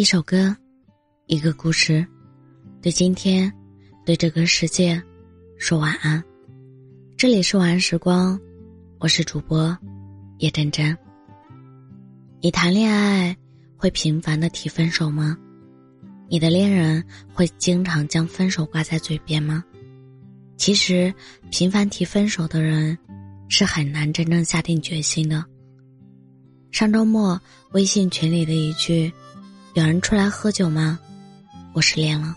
[0.00, 0.56] 一首歌，
[1.26, 2.06] 一个故事，
[2.80, 3.52] 对今天，
[4.06, 4.98] 对这个世界，
[5.58, 6.24] 说晚安。
[7.18, 8.40] 这里是晚安时光，
[8.98, 9.76] 我是主播
[10.38, 10.96] 叶真真。
[12.40, 13.36] 你谈恋爱
[13.76, 15.36] 会频繁的提分手吗？
[16.30, 17.04] 你的恋人
[17.34, 19.62] 会经常将分手挂在嘴边吗？
[20.56, 21.12] 其实，
[21.50, 22.96] 频繁提分手的人，
[23.50, 25.44] 是很难真正下定决心的。
[26.70, 27.38] 上周末，
[27.72, 29.12] 微信群里的一句。
[29.74, 30.98] 有人出来喝酒吗？
[31.72, 32.34] 我失恋了，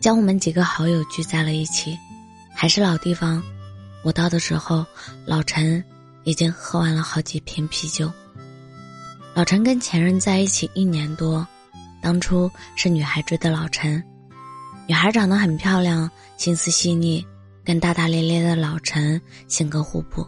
[0.00, 1.96] 将我们几个好友聚在了一起，
[2.52, 3.40] 还是老地方。
[4.02, 4.84] 我到的时候，
[5.24, 5.82] 老陈
[6.24, 8.10] 已经喝完了好几瓶啤酒。
[9.32, 11.46] 老陈跟前任在一起一年多，
[12.02, 14.02] 当初是女孩追的老陈，
[14.88, 17.24] 女孩长得很漂亮，心思细腻，
[17.64, 20.26] 跟大大咧咧的老陈性格互补。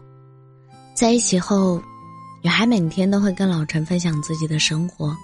[0.95, 1.83] 在一起后，
[2.43, 5.17] 女孩每天都会跟老陈分享自己的生活。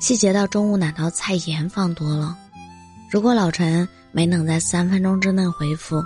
[0.00, 2.34] 细节到中午哪道菜盐放多了，
[3.10, 6.02] 如果老陈没能在三分钟之内回复，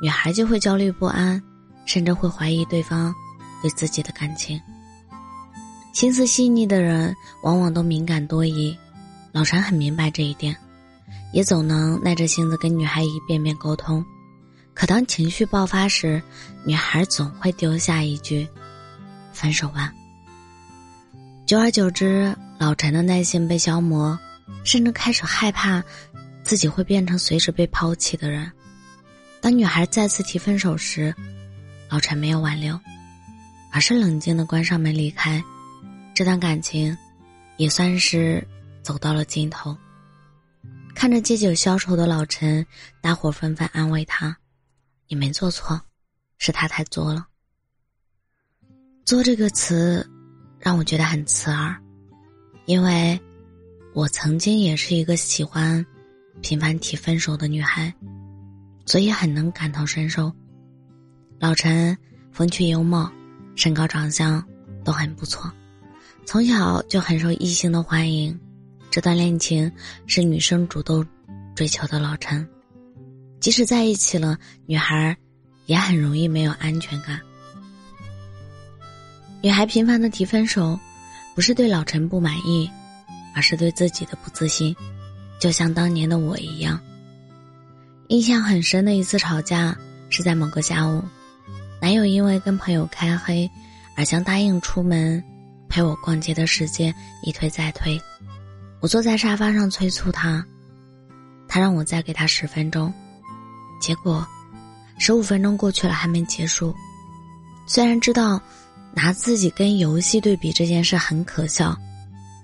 [0.00, 1.42] 女孩就会焦虑不安，
[1.84, 3.12] 甚至会怀疑对方
[3.60, 4.58] 对自己的感情。
[5.92, 8.74] 心思细腻的人往往都敏感多疑，
[9.32, 10.56] 老陈很明白这一点，
[11.32, 14.02] 也总能耐着性子跟女孩一遍遍沟通。
[14.74, 16.22] 可当情绪爆发时，
[16.64, 18.48] 女孩总会丢下一句
[19.34, 19.92] ：“分手吧。”
[21.46, 22.34] 久而久之。
[22.58, 24.18] 老陈的耐心被消磨，
[24.64, 25.82] 甚至开始害怕
[26.42, 28.50] 自己会变成随时被抛弃的人。
[29.40, 31.14] 当女孩再次提分手时，
[31.90, 32.80] 老陈没有挽留，
[33.70, 35.42] 而是冷静的关上门离开。
[36.14, 36.96] 这段感情
[37.58, 38.46] 也算是
[38.82, 39.76] 走到了尽头。
[40.94, 42.64] 看着借酒消愁的老陈，
[43.02, 44.34] 大伙纷纷安慰他
[45.08, 45.78] ：“你没做错，
[46.38, 47.26] 是他太作了。
[49.04, 50.08] ”“作”这个词
[50.64, 51.76] 让我觉得很刺耳。
[52.64, 53.20] 因为，
[53.92, 55.84] 我曾经也是一个喜欢
[56.40, 57.92] 频繁提分手的女孩，
[58.86, 60.32] 所以很能感同身受。
[61.38, 61.96] 老陈
[62.32, 63.08] 风趣幽默，
[63.54, 64.42] 身高长相
[64.82, 65.52] 都很不错，
[66.24, 68.40] 从小就很受异性的欢迎。
[68.90, 69.70] 这段恋情
[70.06, 71.06] 是女生主动
[71.54, 71.98] 追求的。
[71.98, 72.48] 老陈，
[73.40, 75.14] 即使在一起了，女孩
[75.66, 77.20] 也很容易没有安全感。
[79.44, 80.80] 女孩频繁的提分手。
[81.34, 82.70] 不是对老陈不满意，
[83.34, 84.74] 而是对自己的不自信，
[85.38, 86.80] 就像当年的我一样。
[88.08, 89.76] 印象很深的一次吵架
[90.08, 91.02] 是在某个下午，
[91.78, 93.50] 男友因为跟朋友开黑，
[93.96, 95.22] 而将答应出门
[95.68, 98.00] 陪我逛街的时间一推再推。
[98.80, 100.42] 我坐在沙发上催促他，
[101.46, 102.90] 他让我再给他十分钟，
[103.78, 104.26] 结果
[104.98, 106.74] 十五分钟过去了还没结束。
[107.66, 108.40] 虽然知道。
[108.94, 111.76] 拿自己跟游戏对比这件事很可笑，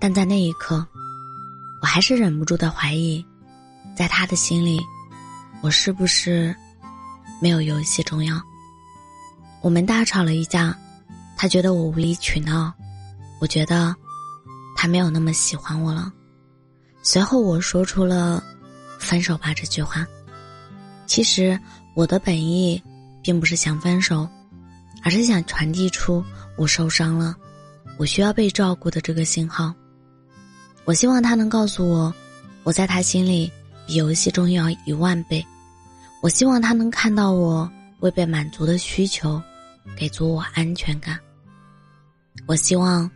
[0.01, 0.85] 但在那一刻，
[1.81, 3.25] 我还是忍不住的怀疑，
[3.97, 4.81] 在他的心里，
[5.63, 6.55] 我是不是
[7.41, 8.41] 没有游戏重要？
[9.63, 10.77] 我们大吵了一架，
[11.37, 12.73] 他觉得我无理取闹，
[13.41, 13.95] 我觉得
[14.77, 16.13] 他没有那么喜欢我了。
[17.03, 18.43] 随后我说出了
[18.99, 20.07] “分手吧”这句话。
[21.07, 21.59] 其实
[21.95, 22.83] 我的本意
[23.23, 24.29] 并不是想分手。
[25.03, 26.25] 而是想传递出
[26.57, 27.37] 我受伤了，
[27.99, 29.75] 我需要被照顾的这个信号。
[30.85, 32.15] 我希望他能告诉我，
[32.65, 33.51] 我在他心里
[33.87, 35.45] 比游戏重要一万倍。
[36.23, 39.41] 我希望他能看到我未被满足的需求，
[39.97, 41.19] 给足我安全感。
[42.47, 43.11] 我希望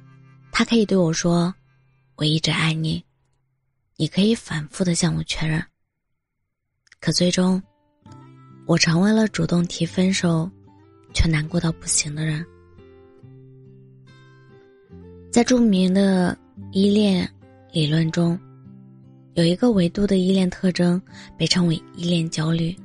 [0.52, 1.54] 他可以对我说
[2.16, 3.04] ：“我一直爱你。”
[3.96, 5.64] 你可以反复的向我确认。
[7.00, 7.62] 可最终，
[8.66, 10.50] 我成为了主动提分手。
[11.14, 12.44] 却难过到不行的人，
[15.30, 16.36] 在著名的
[16.72, 17.26] 依恋
[17.72, 18.38] 理论中，
[19.34, 21.00] 有一个维度的依恋特征
[21.38, 22.76] 被称为依恋焦虑。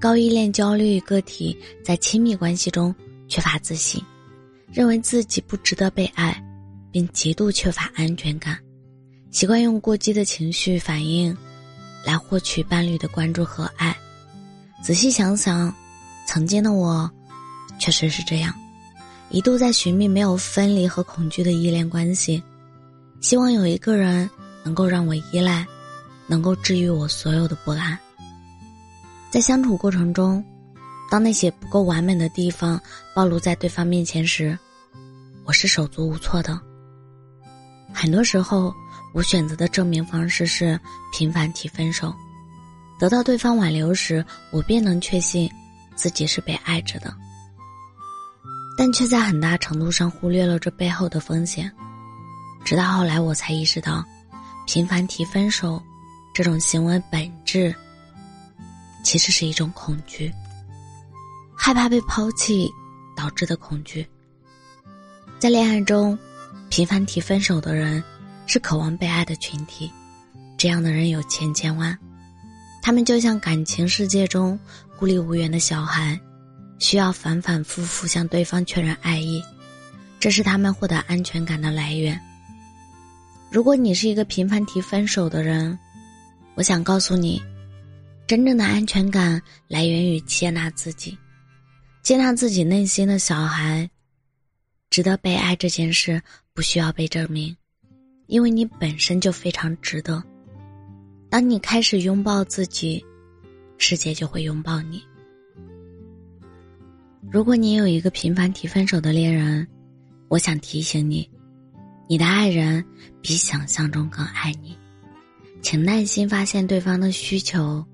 [0.00, 2.94] 高依恋焦虑个体在亲密关系中
[3.26, 4.00] 缺乏自信，
[4.70, 6.38] 认为自己不值得被爱，
[6.92, 8.58] 并极度缺乏安全感，
[9.30, 11.34] 习惯用过激的情绪反应
[12.04, 13.96] 来获取伴侣的关注和爱。
[14.82, 15.74] 仔细想想，
[16.26, 17.10] 曾经的我。
[17.78, 18.54] 确实是这样，
[19.30, 22.42] 一度在寻觅没有分离和恐惧的依恋关系，
[23.20, 24.28] 希望有一个人
[24.62, 25.66] 能够让我依赖，
[26.26, 27.98] 能够治愈我所有的不安。
[29.30, 30.42] 在相处过程中，
[31.10, 32.80] 当那些不够完美的地方
[33.14, 34.56] 暴露在对方面前时，
[35.44, 36.58] 我是手足无措的。
[37.92, 38.72] 很多时候，
[39.12, 40.78] 我选择的证明方式是
[41.12, 42.14] 频繁提分手，
[42.98, 45.50] 得到对方挽留时，我便能确信
[45.94, 47.14] 自己是被爱着的。
[48.76, 51.70] 但却在很大程度上忽略了这背后的风险。
[52.64, 54.04] 直到后来，我才意识到，
[54.66, 55.82] 频繁提分手，
[56.32, 57.74] 这种行为本质
[59.04, 60.32] 其实是一种恐惧，
[61.56, 62.70] 害怕被抛弃
[63.16, 64.06] 导致的恐惧。
[65.38, 66.18] 在恋爱中，
[66.70, 68.02] 频繁提分手的人
[68.46, 69.92] 是渴望被爱的群体，
[70.56, 71.96] 这样的人有千千万，
[72.82, 74.58] 他们就像感情世界中
[74.98, 76.18] 孤立无援的小孩，
[76.78, 79.42] 需要反反复复向对方确认爱意，
[80.20, 82.20] 这是他们获得安全感的来源。
[83.50, 85.78] 如果你是一个频繁提分手的人，
[86.54, 87.40] 我想告诉你，
[88.26, 91.16] 真正的安全感来源于接纳自己，
[92.02, 93.88] 接纳自己内心的小孩。
[94.90, 96.22] 值得被爱这件事
[96.52, 97.56] 不需要被证明，
[98.26, 100.22] 因为你本身就非常值得。
[101.28, 103.04] 当你开始拥抱自己，
[103.76, 105.02] 世界就会拥抱你。
[107.30, 109.66] 如果你有一个频繁提分手的恋人，
[110.28, 111.28] 我想提醒你。
[112.08, 112.84] 你的爱人
[113.22, 114.78] 比想象中更爱你，
[115.62, 117.84] 请耐心发现对方的需求，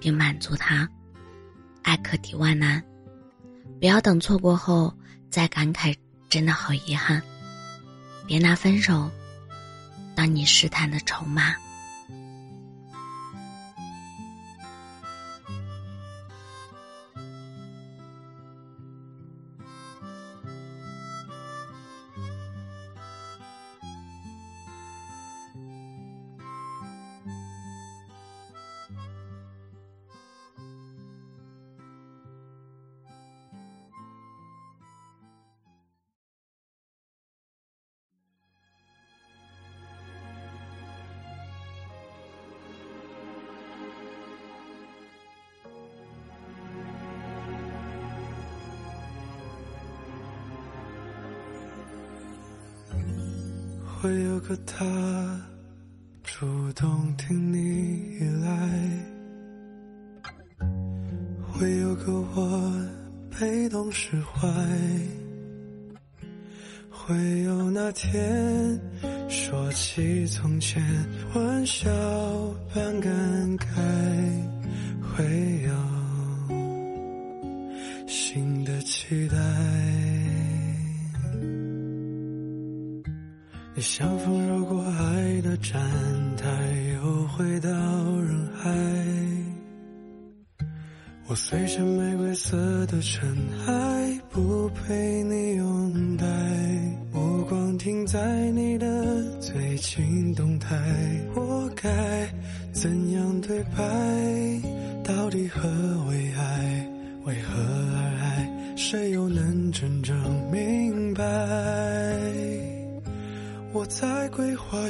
[0.00, 0.88] 并满足他。
[1.82, 2.82] 爱可抵万难，
[3.78, 4.92] 不要等错过后
[5.30, 5.94] 再感慨，
[6.28, 7.22] 真的好遗憾。
[8.26, 9.10] 别拿分手
[10.14, 11.54] 当你试探的筹码。
[54.02, 54.84] 会有个他
[56.24, 58.50] 主动听你依赖，
[61.46, 62.88] 会有个我
[63.38, 64.48] 被动释怀，
[66.90, 68.76] 会有那天
[69.28, 70.82] 说起从前
[71.32, 71.88] 玩笑
[72.74, 73.12] 般感
[73.56, 73.66] 慨，
[83.94, 85.78] 像风绕过爱的站
[86.38, 86.48] 台，
[86.94, 88.70] 又回到人海。
[91.26, 92.56] 我随着玫瑰色
[92.86, 93.36] 的尘
[93.66, 96.24] 埃，不被你拥戴。
[97.12, 100.74] 目光停在你的最近动态，
[101.34, 101.90] 我该
[102.72, 103.82] 怎样对白？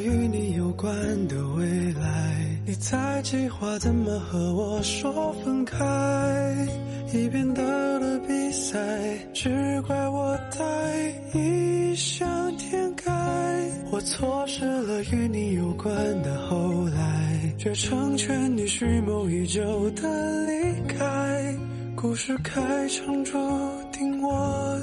[0.04, 0.93] 与你有关
[1.28, 2.34] 的未来，
[2.66, 5.78] 你在计划怎么和我说分开。
[7.14, 7.62] 一边倒
[7.99, 8.78] 的比赛，
[9.32, 13.10] 只怪我太异想天开。
[13.90, 21.55] 我错失了与你有关的后来，却成全你蓄谋已久的离开。
[21.94, 23.32] 故事开场注
[23.93, 24.81] 定我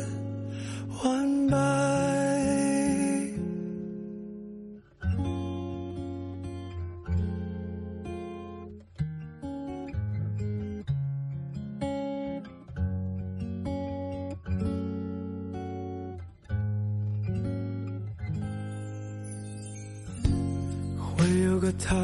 [21.78, 21.96] 他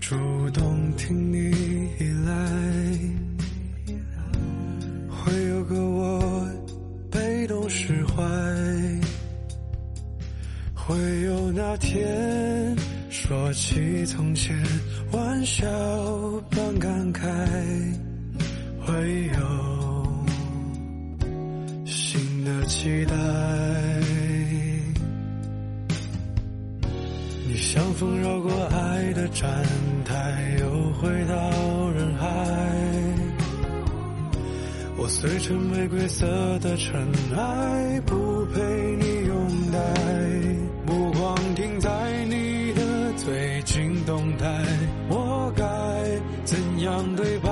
[0.00, 0.16] 主
[0.50, 1.50] 动听你
[1.98, 2.32] 依赖，
[5.08, 6.46] 会有个我
[7.10, 8.22] 被动释怀，
[10.74, 12.76] 会有那天
[13.08, 14.56] 说起从前
[15.12, 15.66] 玩笑
[16.50, 17.20] 般感慨，
[18.80, 20.06] 会有
[21.86, 23.87] 新的期待。
[27.98, 29.50] 风绕过爱的站
[30.04, 32.26] 台，又回到人海。
[34.96, 36.24] 我随着玫瑰色
[36.60, 36.94] 的尘
[37.36, 38.60] 埃，不被
[39.00, 39.80] 你拥戴。
[40.86, 41.90] 目光停在
[42.26, 44.46] 你的最近动态，
[45.08, 45.64] 我该
[46.44, 47.50] 怎样对白？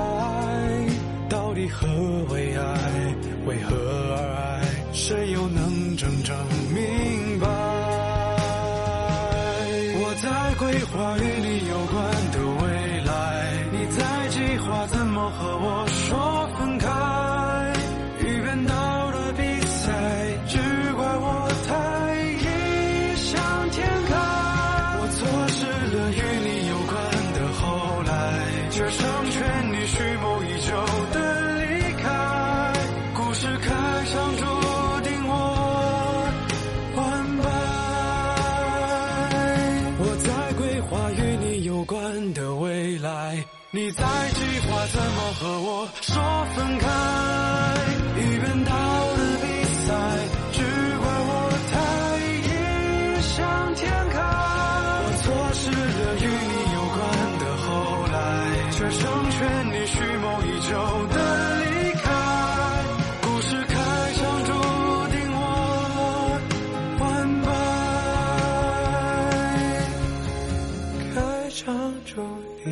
[1.27, 1.85] 到底何
[2.33, 3.15] 为爱？
[3.45, 3.75] 为何
[4.15, 4.63] 而爱？
[4.93, 5.66] 谁又能
[10.27, 11.95] 在规划与你有关
[12.33, 12.65] 的未
[13.05, 13.11] 来
[13.71, 16.85] 你在计划怎么和我说分开？
[18.19, 19.87] 一边倒的比赛
[20.49, 20.59] 只
[20.97, 21.71] 怪我太
[22.43, 22.45] 异
[23.15, 24.11] 想天开
[24.99, 25.17] 我错
[25.47, 25.63] 失
[25.95, 26.93] 了与你有关
[27.35, 27.63] 的后
[28.03, 28.11] 来
[28.69, 28.99] 却成
[29.31, 29.37] 全
[29.71, 30.71] 你蓄谋已久
[31.13, 31.26] 的
[43.87, 46.19] 你在计划怎么和我说
[46.53, 46.85] 分开。
[48.19, 48.71] 一边倒
[49.15, 49.95] 的比赛，
[50.51, 50.59] 只
[50.99, 51.31] 怪我
[51.71, 51.73] 太
[52.43, 52.51] 异
[53.21, 53.37] 想
[53.75, 54.19] 天开。
[54.99, 56.99] 我错失了与你有关
[57.39, 57.67] 的后
[58.11, 58.15] 来，
[58.71, 58.99] 却成
[59.31, 59.39] 全
[59.71, 60.75] 你蓄谋已久
[61.07, 61.15] 的
[61.63, 61.71] 离
[62.03, 62.05] 开。
[63.21, 63.73] 故事开
[64.17, 64.51] 场注
[65.15, 65.39] 定我
[66.99, 67.05] 完
[67.45, 67.47] 败，
[71.15, 71.15] 开
[71.51, 71.63] 场
[72.03, 72.11] 注
[72.65, 72.67] 定。